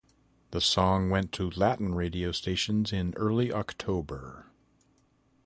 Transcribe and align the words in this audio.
The 0.49 0.61
song 0.61 1.11
went 1.11 1.31
to 1.33 1.51
Latin 1.51 1.93
radio 1.93 2.31
stations 2.31 2.91
in 2.91 3.13
early 3.17 3.53
October. 3.53 4.47